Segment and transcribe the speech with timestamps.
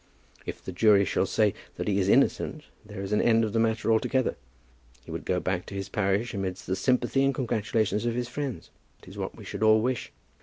[0.47, 3.59] If the jury shall say that he is innocent, there is an end of the
[3.59, 4.35] matter altogether.
[5.05, 8.71] He would go back to his parish amidst the sympathy and congratulations of his friends.
[9.01, 10.11] That is what we should all wish."